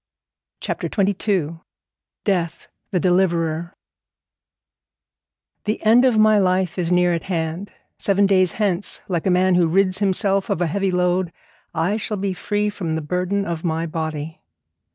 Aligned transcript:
CHAPTER 0.61 0.87
XXII 0.91 1.57
DEATH, 2.23 2.67
THE 2.89 2.99
DELIVERER 2.99 3.75
'The 5.65 5.83
end 5.85 6.05
of 6.05 6.17
my 6.17 6.39
life 6.39 6.79
is 6.79 6.91
near 6.91 7.13
at 7.13 7.25
hand; 7.25 7.71
seven 7.99 8.25
days 8.25 8.53
hence, 8.53 9.03
like 9.07 9.27
a 9.27 9.29
man 9.29 9.53
who 9.53 9.67
rids 9.67 9.99
himself 9.99 10.49
of 10.49 10.59
a 10.59 10.65
heavy 10.65 10.89
load, 10.89 11.31
I 11.75 11.97
shall 11.97 12.17
be 12.17 12.33
free 12.33 12.71
from 12.71 12.95
the 12.95 13.01
burden 13.01 13.45
of 13.45 13.63
my 13.63 13.85
body.' 13.85 14.41